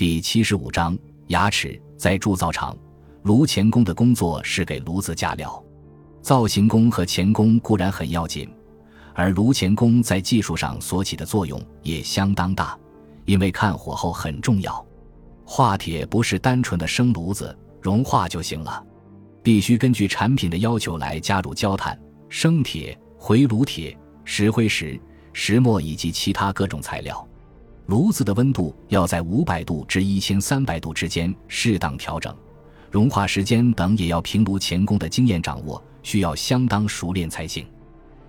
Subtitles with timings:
[0.00, 2.74] 第七十五章牙齿在铸造厂，
[3.24, 5.62] 炉钳工的工作是给炉子加料。
[6.22, 8.48] 造型工和钳工固然很要紧，
[9.12, 12.78] 而炉钳工在技术上所起的作用也相当大，
[13.26, 14.82] 因为看火候很重要。
[15.44, 18.82] 化铁不是单纯的生炉子融化就行了，
[19.42, 23.94] 必须根据产品的要求来加入焦炭、生铁、回炉铁、
[24.24, 24.98] 石灰石、
[25.34, 27.28] 石墨以及其他各种材料。
[27.90, 32.32] 炉子的温度要在五百度至一千三百度之间适当调整，
[32.88, 35.82] 融化时间等也要凭炉钳工的经验掌握。
[36.00, 37.66] 需要相当熟练才行。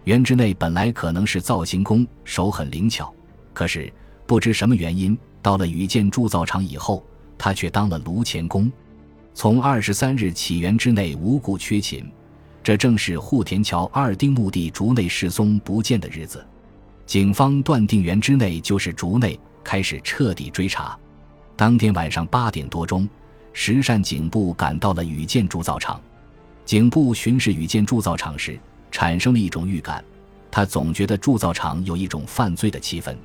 [0.03, 3.13] 袁之内本来可能是造型工，手很灵巧，
[3.53, 3.93] 可是
[4.25, 7.05] 不知什么原因，到了宇建铸造厂以后，
[7.37, 8.69] 他却当了炉钳工。
[9.35, 12.11] 从二十三日起，袁之内无故缺勤，
[12.63, 16.43] 这正是户田桥二丁目的竹内失踪不见的日子。
[17.05, 20.97] 警方断定袁之内就是竹内，开始彻底追查。
[21.55, 23.07] 当天晚上八点多钟，
[23.53, 26.01] 石善警部赶到了宇建铸造厂。
[26.65, 28.59] 警部巡视宇建铸造厂时，
[28.91, 30.03] 产生了一种预感，
[30.49, 33.15] 他总觉得铸造厂有一种犯罪的气氛。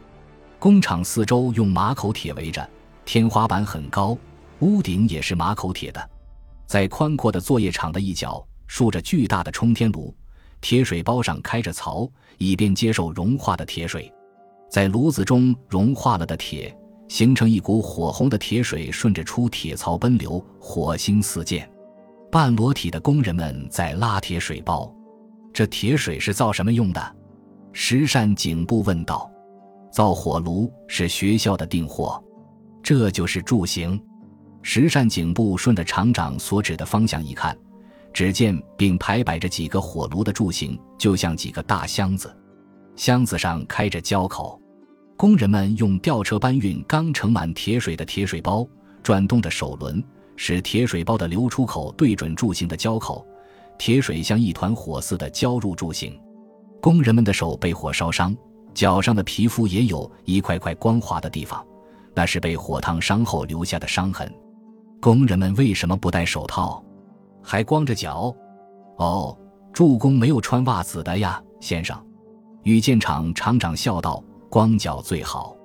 [0.58, 2.68] 工厂四周用马口铁围着，
[3.05, 4.16] 天花板很高，
[4.61, 6.11] 屋顶也是马口铁的。
[6.66, 10.12] 在宽阔的作业场的一角，竖着巨大的冲天炉，
[10.61, 14.12] 铁水包上开着槽，以便接受融化的铁水。
[14.69, 16.77] 在炉子中融化了的铁，
[17.09, 21.69] 形成一股火红的铁水，顺着出铁槽奔流，火星四溅。
[22.31, 24.92] 半裸体的工人们在拉铁水包，
[25.53, 27.17] 这铁水是造什么用的？
[27.73, 29.31] 石善警部问道。
[29.92, 32.23] 造火炉是学校的订货，
[32.83, 33.98] 这就是柱形。
[34.61, 37.56] 石善警部顺着厂长所指的方向一看，
[38.12, 42.36] 只见并排摆着几个火炉的柱形，就像几个大箱子，
[42.97, 44.61] 箱子上开着胶口。
[45.16, 48.66] 工人们用吊车搬运刚盛满铁水的铁水包，
[49.02, 50.02] 转动着手轮。
[50.39, 53.27] 使铁水包的流出口对准柱形的胶口，
[53.78, 56.20] 铁水像一团火似的浇入柱形。
[56.83, 58.36] 工人们的手被火烧伤，
[58.74, 61.67] 脚上的皮肤也有一块块光滑的地方，
[62.14, 64.30] 那是被火烫伤后留下的伤痕。
[65.01, 66.84] 工人们为什么不戴手套，
[67.42, 68.30] 还光着脚？
[68.98, 69.34] 哦，
[69.73, 71.98] 助工没有穿袜子的呀，先生。
[72.66, 75.56] 宇建厂厂长笑道：“光脚最好。”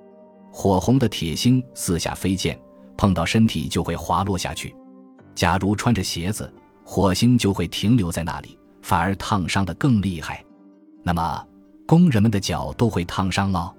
[0.54, 2.56] 火红的铁星四下飞溅。
[2.96, 4.72] 碰到身体就会滑落下去。
[5.34, 6.52] 假如穿着鞋子，
[6.84, 10.44] 火星就会停留在那里，反而烫伤的更厉害。
[11.02, 11.44] 那么，
[11.84, 13.74] 工人们的脚都会烫伤了。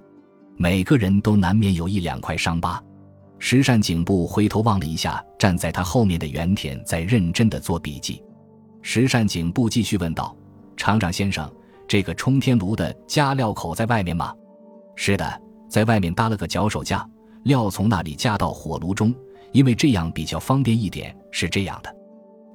[0.58, 2.82] 每个人都难免有一两块伤疤。
[3.38, 8.22] 石善警部回头望了一下站在他后面的原田，在认真的做笔记。
[8.82, 10.36] 石善警部继续问道
[10.76, 11.50] ：“厂长先生，
[11.86, 14.34] 这个冲天炉的加料口在外面吗
[14.96, 17.08] ？”“是的，在外面搭了个脚手架。”
[17.44, 19.14] 料从那里加到火炉中，
[19.52, 21.14] 因为这样比较方便一点。
[21.30, 21.94] 是这样的，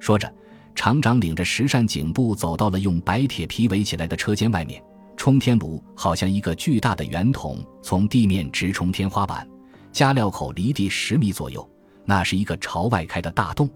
[0.00, 0.28] 说着，
[0.74, 4.82] 厂长领着石善警部走到了用白铁皮围起来的车间外面。
[5.16, 9.46] 冲天炉好像一个巨大的圆筒，从地面直冲天花板。
[9.92, 11.68] 加料口离地十米左右，
[12.04, 13.70] 那是一个朝外开的大洞，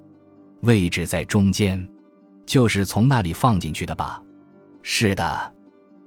[0.63, 1.87] 位置在中间，
[2.47, 4.21] 就是从那里放进去的吧？
[4.87, 5.55] 是的，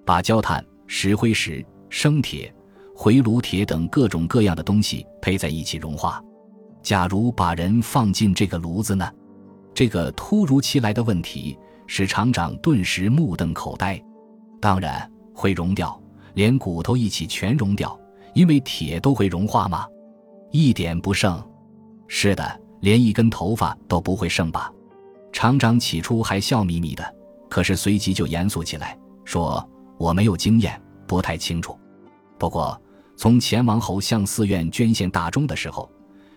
[0.06, 2.54] 把焦炭、石灰石、生铁。
[2.96, 6.24] 回炉铁等各种各样的东西配在一起融化。
[6.84, 9.12] 假如把人放进这个炉子呢？
[9.74, 14.00] 这个突如其来的问题使厂长顿时目瞪口呆。
[14.62, 16.00] 当然会融掉，
[16.36, 18.00] 连骨头一起全融掉，
[18.36, 19.88] 因为铁都会融化吗？
[20.52, 21.44] 一点不剩。
[22.08, 24.72] 是的，连一根头发都不会剩吧？
[25.32, 27.16] 厂长起初还笑眯眯的，
[27.50, 31.78] 可是随即就严肃起来，说：“我没有经验，不太清楚。
[32.38, 32.80] 不过。”
[33.20, 35.92] 从前王侯向寺院捐献大钟的时候，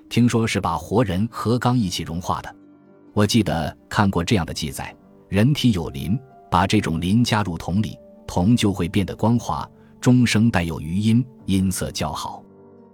[0.09, 2.57] 听说是把活人和钢一起融化的。
[3.13, 4.97] 我记得看过这样的记载：
[5.29, 6.19] 人体有磷，
[6.51, 9.69] 把这种磷加入铜里，铜就会变得光滑，
[10.01, 12.43] 钟声带有余音，音色较好。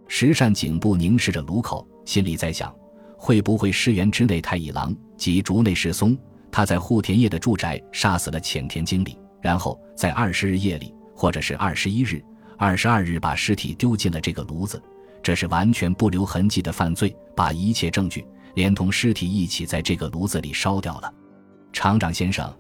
[0.08, 2.74] 石善颈部凝视着炉口，心里在想：
[3.16, 6.18] 会不会尸源之内太乙郎及竹内世松，
[6.56, 12.24] 他在户田叶的住宅杀死了浅田经理，然后在二十日夜里，或者是二十一日。
[12.56, 14.82] 二十二日把尸体丢进了这个炉子，
[15.22, 21.12] 这是完全不留痕迹的犯罪，把一切证据连同尸体一起在这个炉子里烧掉了。
[21.74, 22.50] 厂长先生，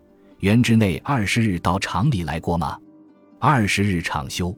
[0.40, 2.78] 原之内二十日到厂里来过吗？
[3.40, 4.54] 二十日厂休，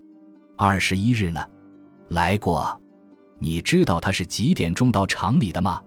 [0.56, 1.40] 二十一日呢？
[2.08, 2.76] 来过。
[3.38, 5.80] 你知道他是几点钟到厂里的吗？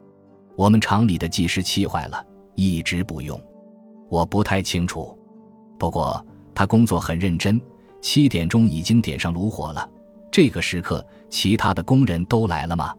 [0.56, 2.26] 我们厂里的计时器坏了，
[2.62, 3.40] 一直不用。
[4.10, 5.18] 我不太清楚，
[5.80, 6.24] 不过
[6.54, 7.60] 他工作很认真。
[8.02, 9.88] 七点钟已经点上炉火了，
[10.32, 12.94] 这个时刻，其他的工人都来了吗？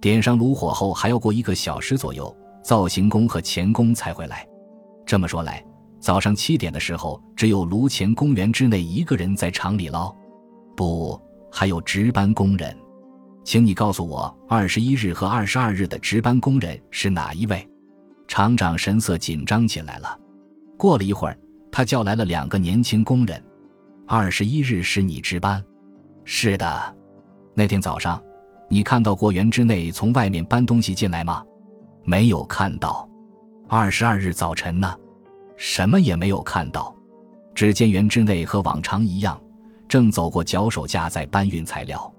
[0.00, 4.46] 点上炉火后，还要过一个小时左右，造型工和钳工才会来。
[5.04, 5.64] 这么说来，
[5.98, 10.14] 早上七点的时候，只有炉前公园之内一个人在厂里捞。
[10.76, 11.20] 不，
[11.50, 12.76] 还有值班工人。
[13.42, 17.68] 请你告诉我，二十一日和二十二日的值班工人是哪一位？
[18.28, 20.18] 厂长神色紧张起来了。
[20.76, 21.38] 过了一会儿，
[21.70, 23.42] 他叫来了两个年轻工人。
[24.06, 25.62] 二十一日是你值班？
[26.24, 26.96] 是的。
[27.54, 28.22] 那天早上，
[28.68, 31.44] 你看到过园之内从外面搬东西进来吗？
[32.04, 33.08] 没有看到。
[33.68, 34.94] 二十二日早晨呢？
[35.56, 36.94] 什么也没有看到。
[37.54, 39.40] 只见园之内和往常一样，
[39.88, 42.12] 正走过脚手架在搬运材料。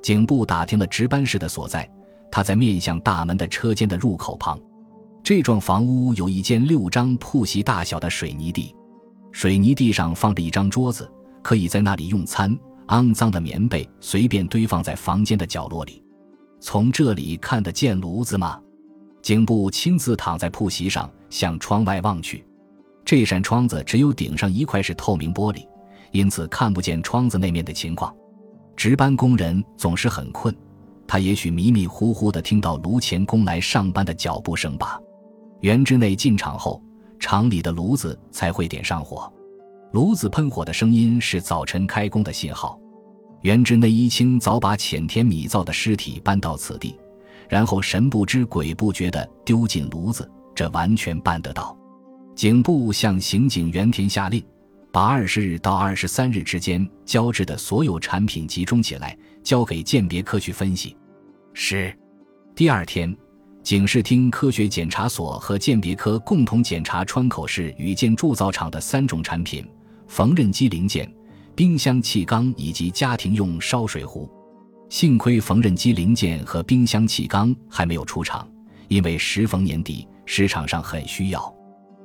[0.00, 1.90] 警部打听了值班室的所在，
[2.30, 4.56] 他在面向大门的车间的入口旁。
[5.26, 8.72] 这幢房屋有一间六张铺席大小的水泥地，
[9.32, 11.10] 水泥地上放着一张桌子，
[11.42, 12.56] 可以在那里用餐。
[12.86, 16.00] 肮脏的棉被随便堆放在房间的角落里。
[16.60, 18.60] 从这里看得见炉子吗？
[19.20, 22.46] 警部亲自躺在铺席上，向窗外望去。
[23.04, 25.66] 这扇窗子只有顶上一块是透明玻璃，
[26.12, 28.14] 因此看不见窗子那面的情况。
[28.76, 30.54] 值班工人总是很困，
[31.04, 35.00] 他也许迷迷糊糊地听到炉前工来上班的脚步声吧。
[35.60, 36.82] 园之内进场后，
[37.18, 39.32] 厂里的炉子才会点上火。
[39.92, 42.78] 炉子喷火的声音是早晨开工的信号。
[43.42, 46.98] 园之内一清早把浅田米造的尸体搬到此地，
[47.48, 51.76] 然后神不知鬼不觉地丢进炉子，这完全办得到。
[52.34, 54.44] 警部向刑警原田下令。
[54.92, 60.96] 把二十日到二十三日之间交织的所有产品集中起来，交给鉴别科去分析。
[61.52, 61.94] 是。
[62.54, 63.14] 第二天，
[63.66, 69.68] 警视厅科学检查所和鉴别科共同检查川口市宇建铸造厂的三种产品：
[70.06, 71.12] 缝纫机零件、
[71.56, 74.30] 冰箱气缸以及家庭用烧水壶。
[74.88, 78.48] 幸亏缝纫机零件和冰箱气缸还没有出厂，
[78.86, 81.52] 因为时逢年底，市场上很需要。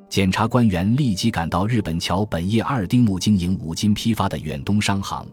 [0.10, 5.28] 检察官员立即赶到日本桥本业二丁目经营五金批发的远东商行，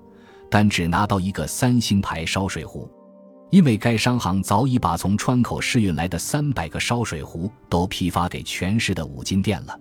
[0.51, 2.87] 但只拿到一个三星牌烧水壶，
[3.50, 9.79] 因为该商行早已把从川口试运来的三百个烧水壶都批发给全市的五金店了。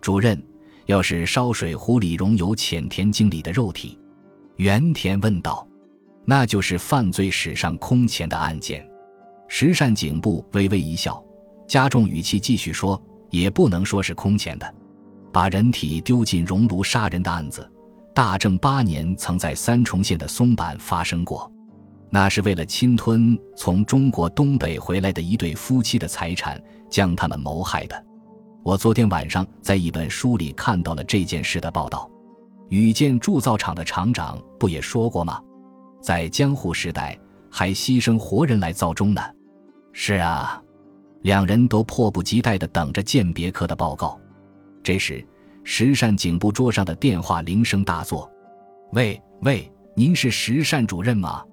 [0.00, 0.40] 主任，
[0.86, 3.98] 要是烧水壶里容有浅田经理的肉体，
[4.56, 5.66] 原田问道，
[6.24, 8.88] 那就是犯罪史上空前的案件。
[9.48, 11.22] 石善警部微微一笑，
[11.66, 13.00] 加重语气继续说。
[13.30, 14.74] 也不能说是空前的，
[15.32, 17.64] 把人体丢进熔炉杀人的案子，
[18.12, 21.49] 大正八年曾在三重县的松坂发生过。
[22.10, 28.04] 那是为了侵吞从中国东北回来的一对夫妻的财产，将他们谋害的。
[28.62, 32.10] 我昨天晚上在一本书里看到了这件事的报道。
[32.68, 35.40] 宇建铸造厂的厂长不也说过吗？
[36.00, 37.18] 在江户时代
[37.50, 39.22] 还牺牲活人来造钟呢。
[39.92, 40.62] 是啊。
[41.22, 44.18] 两人都迫不及待地等着鉴别科的报告。
[44.82, 45.22] 这时，
[45.64, 48.30] 石善警部桌上的电话铃声大作。
[48.92, 51.44] “喂喂，您是石善主任吗？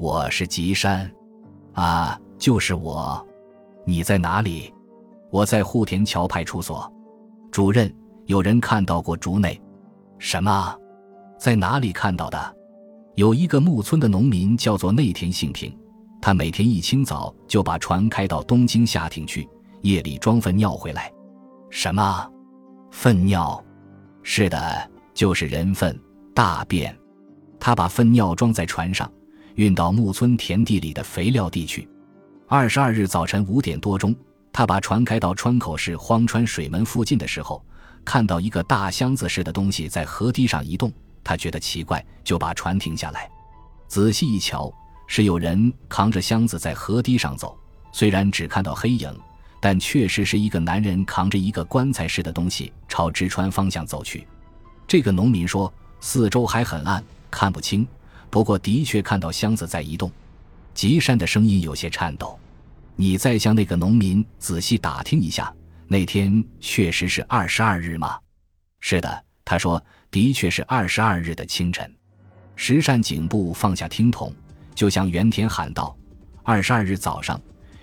[0.00, 1.08] 我是吉山。
[1.74, 3.22] 啊，就是我。
[3.84, 4.72] 你在哪里？
[5.30, 6.90] 我在户田桥派出所。
[7.50, 7.94] 主任，
[8.24, 9.60] 有人看到过竹内。
[10.18, 10.74] 什么？
[11.38, 12.56] 在哪里看到的？
[13.14, 15.70] 有一个木村的农民叫做内田幸平。”
[16.18, 19.46] 他每天一清早就把船开到东京下町去，
[19.82, 21.12] 夜里装粪尿回来。
[21.68, 22.26] 什么？
[22.90, 23.62] 粪尿？
[24.22, 25.94] 是的，就是人粪、
[26.34, 26.98] 大便。
[27.58, 29.10] 他把粪尿装在船上，
[29.54, 31.88] 运到木村田地里的肥料地去。
[32.46, 34.14] 二十二日早晨五点多钟，
[34.52, 37.64] 他把船开到川口市荒川水门附近的时候，
[38.04, 40.92] 看到一个大箱子似的东西在河堤上移动。
[41.22, 43.30] 他觉得奇怪，就把船停下来，
[43.88, 44.72] 仔细一瞧。
[45.06, 47.58] 是有人扛着箱子在河堤上走，
[47.90, 49.12] 虽然只看到黑影，
[49.60, 54.24] 但确实是一个男人扛着一个棺材似的东西朝直川方向走去。
[54.86, 57.84] 这个农民说：“四周还很暗，看不清，
[58.30, 60.10] 不过的确看到箱子在移动。”
[60.72, 62.38] 吉山的声音有些颤抖
[62.96, 65.52] ：“你再向那个农民仔细打听一下，
[65.88, 68.18] 那天确实是二十二日吗
[68.80, 69.82] ？”“是的。”他说
[70.12, 71.92] ：“的确是二十二日的清晨。”
[72.54, 74.32] 石善警部放下听筒。
[74.72, 75.94] 就向原田喊道
[76.42, 77.38] ：“二十二日早上，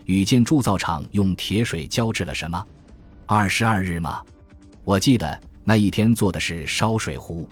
[0.06, 2.66] 宇建铸造厂用铁水浇制了什么？
[3.28, 4.24] 二十二日吗？
[4.84, 7.48] 我记得那一天做的是烧水壶。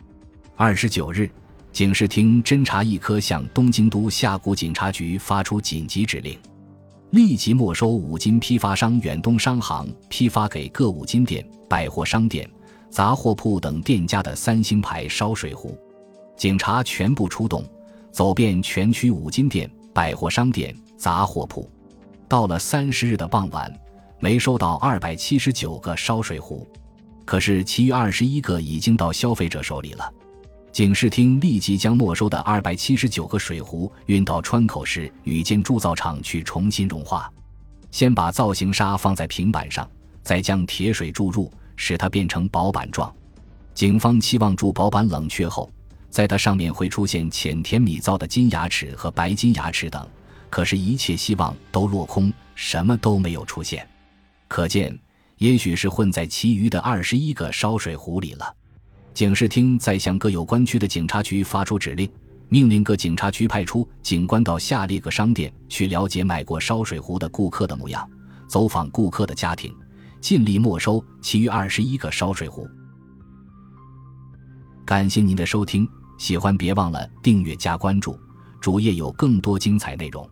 [0.55, 1.29] 二十九日，
[1.75, 6.39] 警视厅侦查一科向东京都下谷警察局发出紧急指令，
[7.09, 12.49] 立即没收五金批发商远东商行批发给各五金店、百货商店、
[12.89, 15.77] 杂货铺等店家的三星牌烧水壶。
[16.37, 17.61] 警察全部出动。”
[18.09, 21.69] 走遍全区五金店、百货商店、杂货铺，
[22.29, 23.69] 到了三十日的傍晚，
[24.21, 26.65] 没收到二百七十九个烧水壶，
[27.25, 30.09] 可是其余二十一个已经到消费者手里了。
[30.75, 37.31] 警视厅立即将没收的二百七十九个水壶运到川口市宇建铸造厂去重新融化。
[37.91, 39.89] 先把造型砂放在平板上，
[40.21, 43.09] 再将铁水注入，使它变成薄板状。
[43.73, 45.71] 警方期望铸薄板冷却后，
[46.09, 50.05] 在它上面会出现浅田米造的金牙齿和白金牙齿等。
[50.49, 53.87] 可是，一切希望都落空，什么都没有出现。
[54.49, 54.99] 可见，
[55.37, 58.53] 也许是混在其余的二十一个烧水壶里了。
[59.15, 62.07] 警视厅再向各有关区的警察局发出指令，
[62.49, 68.05] 命令各警察局派出警官到下列各商店去了解买过烧水壶的顾客的模样，
[68.45, 69.73] 走访顾客的家庭，
[70.19, 72.67] 尽力没收其余二十一个烧水壶。
[74.83, 78.19] 感谢您的收听，喜欢别忘了订阅加关注，
[78.59, 80.29] 主页有更多精彩内容。